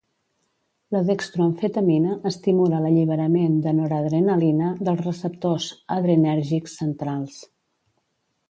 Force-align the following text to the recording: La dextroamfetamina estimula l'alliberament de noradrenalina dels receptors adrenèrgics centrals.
La 0.95 1.01
dextroamfetamina 1.09 2.15
estimula 2.29 2.79
l'alliberament 2.85 3.59
de 3.67 3.75
noradrenalina 3.81 4.73
dels 4.89 5.05
receptors 5.09 5.71
adrenèrgics 5.99 6.79
centrals. 6.83 7.39